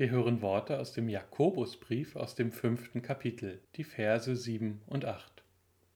[0.00, 5.42] Wir hören Worte aus dem Jakobusbrief aus dem fünften Kapitel, die Verse 7 und 8.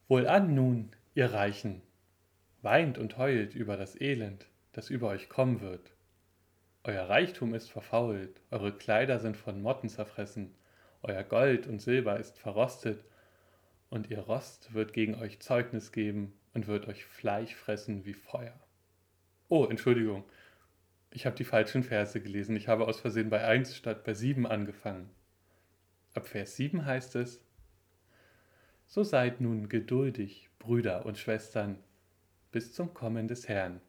[0.08, 1.80] Wohlan nun, ihr Reichen,
[2.60, 5.94] weint und heult über das Elend, das über euch kommen wird.
[6.82, 10.54] Euer Reichtum ist verfault, eure Kleider sind von Motten zerfressen,
[11.00, 13.02] euer Gold und Silber ist verrostet,
[13.88, 18.60] und ihr Rost wird gegen euch Zeugnis geben und wird euch Fleisch fressen wie Feuer.
[19.48, 20.24] Oh, Entschuldigung,
[21.14, 22.56] ich habe die falschen Verse gelesen.
[22.56, 25.08] Ich habe aus Versehen bei 1 statt bei 7 angefangen.
[26.12, 27.40] Ab Vers 7 heißt es,
[28.88, 31.78] So seid nun geduldig, Brüder und Schwestern,
[32.50, 33.80] bis zum Kommen des Herrn.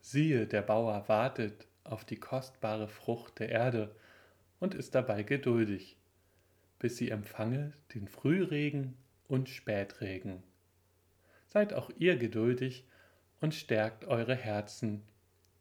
[0.00, 3.94] Siehe, der Bauer wartet auf die kostbare Frucht der Erde
[4.58, 5.96] und ist dabei geduldig,
[6.80, 8.96] bis sie empfange den Frühregen
[9.28, 10.42] und Spätregen.
[11.46, 12.84] Seid auch ihr geduldig
[13.40, 15.04] und stärkt eure Herzen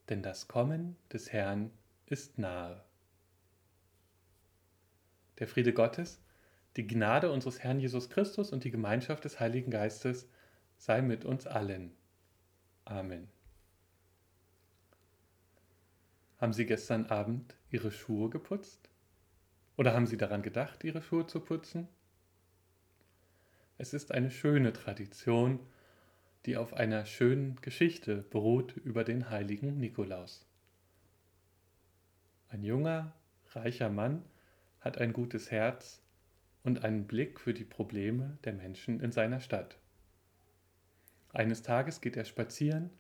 [0.10, 1.72] denn das Kommen des Herrn
[2.06, 2.84] ist nahe.
[5.40, 6.22] Der Friede Gottes,
[6.76, 10.30] die Gnade unseres Herrn Jesus Christus und die Gemeinschaft des Heiligen Geistes
[10.78, 11.92] sei mit uns allen.
[12.86, 13.28] Amen.
[16.38, 18.90] Haben Sie gestern Abend Ihre Schuhe geputzt?
[19.76, 21.88] Oder haben Sie daran gedacht, Ihre Schuhe zu putzen?
[23.80, 25.60] Es ist eine schöne Tradition,
[26.48, 30.48] die auf einer schönen Geschichte beruht über den heiligen Nikolaus.
[32.48, 33.14] Ein junger,
[33.52, 34.24] reicher Mann
[34.80, 36.02] hat ein gutes Herz
[36.64, 39.78] und einen Blick für die Probleme der Menschen in seiner Stadt.
[41.34, 42.92] Eines Tages geht er spazieren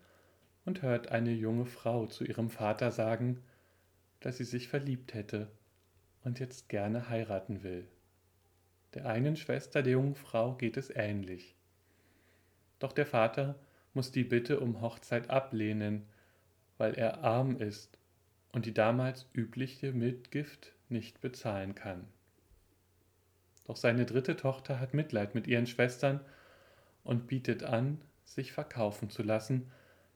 [0.66, 3.42] und hört eine junge Frau zu ihrem Vater sagen,
[4.20, 5.50] dass sie sich verliebt hätte
[6.26, 7.88] und jetzt gerne heiraten will.
[8.94, 11.56] Der einen Schwester der jungen Frau geht es ähnlich.
[12.80, 13.56] Doch der Vater
[13.94, 16.08] muss die Bitte um Hochzeit ablehnen,
[16.78, 17.97] weil er arm ist
[18.52, 22.08] und die damals übliche Mitgift nicht bezahlen kann.
[23.66, 26.22] Doch seine dritte Tochter hat Mitleid mit ihren Schwestern
[27.03, 29.71] und bietet an, sich verkaufen zu lassen,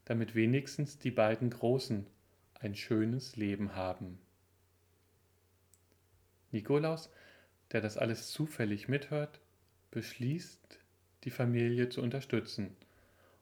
[0.05, 2.05] damit wenigstens die beiden Großen
[2.53, 4.19] ein schönes Leben haben.
[6.51, 7.09] Nikolaus,
[7.71, 9.39] der das alles zufällig mithört,
[9.89, 10.80] beschließt,
[11.23, 12.75] die Familie zu unterstützen,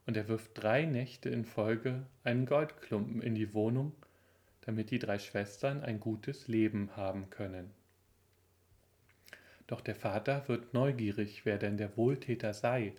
[0.05, 3.93] und er wirft drei Nächte in Folge einen Goldklumpen in die Wohnung,
[4.61, 7.71] damit die drei Schwestern ein gutes Leben haben können.
[9.67, 12.93] Doch der Vater wird neugierig, wer denn der Wohltäter sei,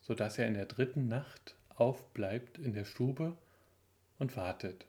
[0.00, 3.36] so dass er in der dritten Nacht aufbleibt in der Stube
[4.18, 4.86] und wartet.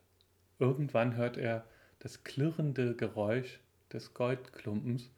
[0.57, 1.65] Irgendwann hört er
[1.99, 3.59] das klirrende Geräusch
[3.91, 5.11] des Goldklumpens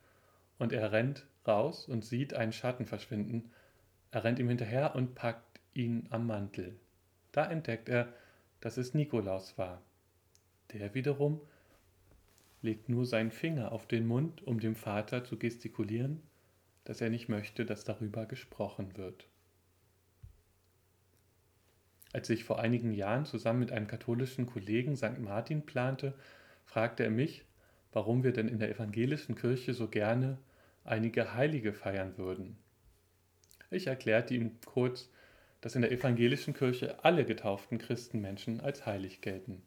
[0.59, 3.51] und er rennt raus und sieht einen Schatten verschwinden,
[4.15, 6.79] er rennt ihm hinterher und packt ihn am Mantel.
[7.33, 8.13] Da entdeckt er,
[8.61, 9.81] dass es Nikolaus war.
[10.71, 11.41] Der wiederum
[12.61, 16.21] legt nur seinen Finger auf den Mund, um dem Vater zu gestikulieren,
[16.85, 19.27] dass er nicht möchte, dass darüber gesprochen wird.
[22.13, 25.19] Als ich vor einigen Jahren zusammen mit einem katholischen Kollegen St.
[25.19, 26.13] Martin plante,
[26.63, 27.43] fragte er mich,
[27.91, 30.37] warum wir denn in der evangelischen Kirche so gerne
[30.85, 32.57] einige Heilige feiern würden.
[33.75, 35.09] Ich erklärte ihm kurz,
[35.59, 39.61] dass in der evangelischen Kirche alle getauften Christenmenschen als heilig gelten.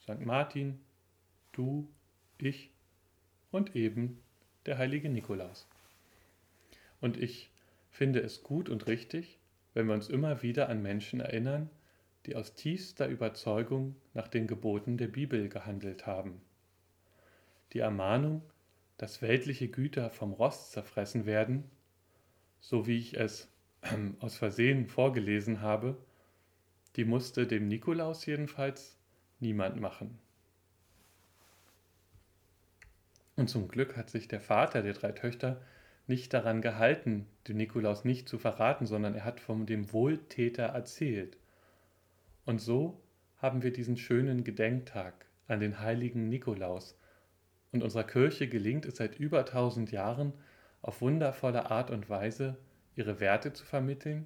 [0.00, 0.20] St.
[0.20, 0.78] Martin,
[1.50, 1.88] du,
[2.38, 2.70] ich
[3.50, 4.22] und eben
[4.66, 5.66] der heilige Nikolaus.
[7.00, 7.50] Und ich
[7.90, 9.40] finde es gut und richtig,
[9.74, 11.68] wenn wir uns immer wieder an Menschen erinnern,
[12.26, 16.40] die aus tiefster Überzeugung nach den Geboten der Bibel gehandelt haben.
[17.72, 18.42] Die Ermahnung,
[18.98, 21.68] dass weltliche Güter vom Rost zerfressen werden,
[22.60, 23.48] so wie ich es
[23.82, 25.96] ähm, aus Versehen vorgelesen habe,
[26.96, 28.98] die musste dem Nikolaus jedenfalls
[29.40, 30.18] niemand machen.
[33.36, 35.60] Und zum Glück hat sich der Vater der drei Töchter
[36.06, 41.36] nicht daran gehalten, den Nikolaus nicht zu verraten, sondern er hat von dem Wohltäter erzählt.
[42.44, 43.02] Und so
[43.38, 46.98] haben wir diesen schönen Gedenktag an den heiligen Nikolaus.
[47.72, 50.32] Und unserer Kirche gelingt es seit über tausend Jahren,
[50.86, 52.56] auf wundervolle Art und Weise
[52.94, 54.24] ihre Werte zu vermitteln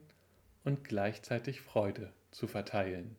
[0.62, 3.16] und gleichzeitig Freude zu verteilen.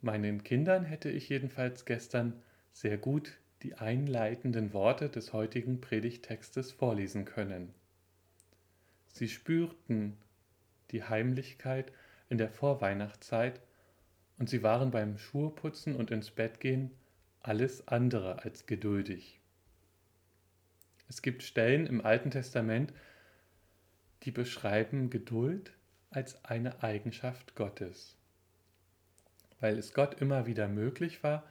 [0.00, 2.40] Meinen Kindern hätte ich jedenfalls gestern
[2.72, 7.74] sehr gut die einleitenden Worte des heutigen Predigtextes vorlesen können.
[9.08, 10.16] Sie spürten
[10.92, 11.92] die Heimlichkeit
[12.28, 13.60] in der Vorweihnachtszeit
[14.38, 16.92] und sie waren beim Schuheputzen und ins Bett gehen
[17.40, 19.40] alles andere als geduldig.
[21.08, 22.92] Es gibt Stellen im Alten Testament,
[24.22, 25.72] die beschreiben Geduld
[26.10, 28.16] als eine Eigenschaft Gottes.
[29.60, 31.44] Weil es Gott immer wieder möglich war,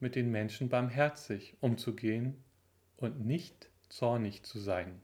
[0.00, 2.42] mit den Menschen barmherzig umzugehen
[2.96, 5.00] und nicht zornig zu sein,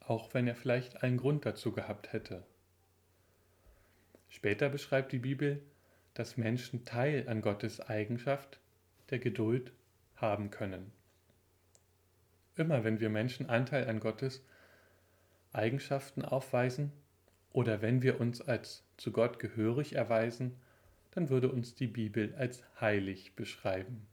[0.00, 2.44] auch wenn er vielleicht einen Grund dazu gehabt hätte.
[4.28, 5.62] Später beschreibt die Bibel,
[6.14, 8.58] dass Menschen Teil an Gottes Eigenschaft
[9.10, 9.72] der Geduld
[10.16, 10.92] haben können.
[12.56, 14.44] Immer wenn wir Menschen Anteil an Gottes
[15.52, 16.92] Eigenschaften aufweisen
[17.52, 20.56] oder wenn wir uns als zu Gott gehörig erweisen,
[21.12, 24.06] dann würde uns die Bibel als heilig beschreiben.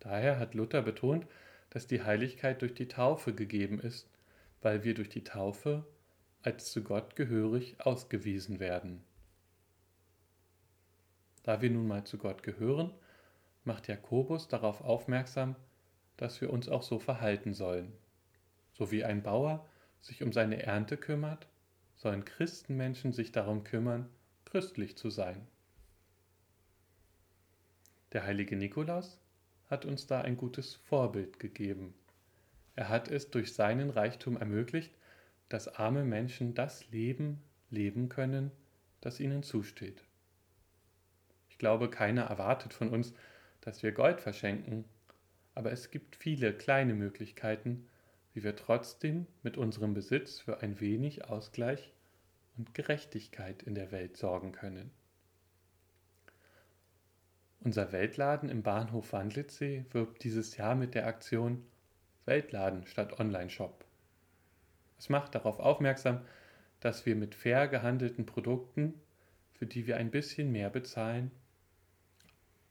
[0.00, 1.26] Daher hat Luther betont,
[1.70, 4.08] dass die Heiligkeit durch die Taufe gegeben ist,
[4.62, 5.84] weil wir durch die Taufe
[6.42, 9.02] als zu Gott gehörig ausgewiesen werden.
[11.42, 12.92] Da wir nun mal zu Gott gehören,
[13.64, 15.56] macht Jakobus darauf aufmerksam,
[16.16, 17.92] dass wir uns auch so verhalten sollen.
[18.72, 19.66] So wie ein Bauer
[20.00, 21.46] sich um seine Ernte kümmert,
[21.96, 24.08] sollen Christenmenschen sich darum kümmern,
[24.44, 25.46] christlich zu sein.
[28.12, 29.18] Der heilige Nikolaus
[29.70, 31.94] hat uns da ein gutes Vorbild gegeben.
[32.76, 34.94] Er hat es durch seinen Reichtum ermöglicht,
[35.48, 38.50] dass arme Menschen das Leben leben können,
[39.00, 40.04] das ihnen zusteht.
[41.48, 43.14] Ich glaube, keiner erwartet von uns,
[43.60, 44.84] dass wir Gold verschenken,
[45.54, 47.86] aber es gibt viele kleine Möglichkeiten,
[48.32, 51.92] wie wir trotzdem mit unserem Besitz für ein wenig Ausgleich
[52.56, 54.90] und Gerechtigkeit in der Welt sorgen können.
[57.60, 61.64] Unser Weltladen im Bahnhof Wandlitzsee wirbt dieses Jahr mit der Aktion
[62.26, 63.84] Weltladen statt Online-Shop.
[64.98, 66.20] Es macht darauf aufmerksam,
[66.80, 69.00] dass wir mit fair gehandelten Produkten,
[69.52, 71.30] für die wir ein bisschen mehr bezahlen,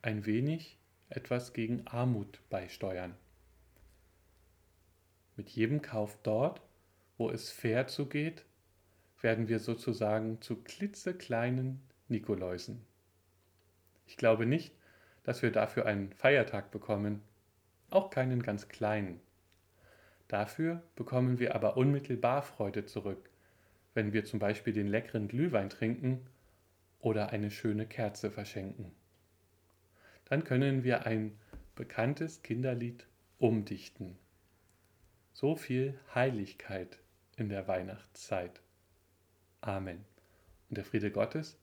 [0.01, 0.77] ein wenig
[1.15, 3.15] etwas gegen Armut beisteuern.
[5.35, 6.61] Mit jedem Kauf dort,
[7.17, 8.45] wo es fair zugeht,
[9.21, 12.85] werden wir sozusagen zu klitzekleinen Nikoläusen.
[14.05, 14.75] Ich glaube nicht,
[15.23, 17.21] dass wir dafür einen Feiertag bekommen,
[17.89, 19.21] auch keinen ganz kleinen.
[20.27, 23.29] Dafür bekommen wir aber unmittelbar Freude zurück,
[23.93, 26.25] wenn wir zum Beispiel den leckeren Glühwein trinken
[26.99, 28.91] oder eine schöne Kerze verschenken
[30.33, 31.37] dann können wir ein
[31.75, 33.05] bekanntes Kinderlied
[33.37, 34.17] umdichten.
[35.31, 36.97] So viel Heiligkeit
[37.37, 38.59] in der Weihnachtszeit.
[39.61, 40.03] Amen.
[40.69, 41.59] Und der Friede Gottes,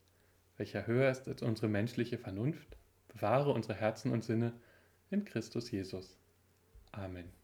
[0.57, 2.77] welcher höher ist als unsere menschliche Vernunft,
[3.09, 4.53] bewahre unsere Herzen und Sinne
[5.11, 6.17] in Christus Jesus.
[6.93, 7.40] Amen.